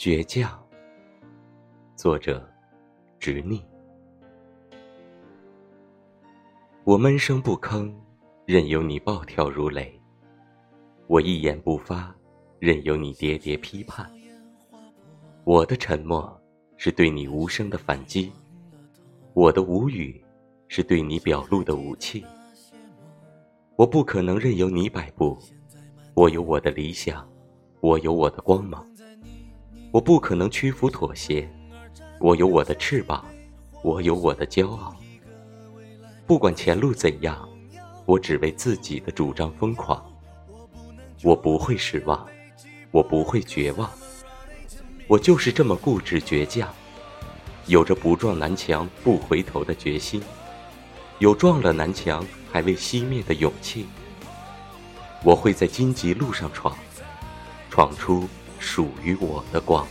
[0.00, 0.58] 倔强。
[1.94, 2.42] 作者：
[3.18, 3.62] 执念。
[6.84, 7.92] 我闷声不吭，
[8.46, 9.92] 任由你暴跳如雷；
[11.06, 12.16] 我一言不发，
[12.58, 14.10] 任由你喋喋批判。
[15.44, 16.34] 我的沉默
[16.78, 18.32] 是对你无声的反击，
[19.34, 20.18] 我的无语
[20.66, 22.24] 是对你表露的武器。
[23.76, 25.38] 我不可能任由你摆布，
[26.14, 27.30] 我有我的理想，
[27.82, 28.89] 我有我的光芒。
[29.92, 31.48] 我不可能屈服妥协，
[32.20, 33.24] 我有我的翅膀，
[33.82, 34.94] 我有我的骄傲。
[36.26, 37.48] 不管前路怎样，
[38.06, 40.00] 我只为自己的主张疯狂。
[41.24, 42.24] 我不会失望，
[42.92, 43.90] 我不会绝望。
[45.08, 46.72] 我就是这么固执倔强，
[47.66, 50.22] 有着不撞南墙不回头的决心，
[51.18, 53.86] 有撞了南墙还未熄灭的勇气。
[55.24, 56.78] 我会在荆棘路上闯，
[57.68, 58.28] 闯出。
[58.60, 59.84] 属于我的光。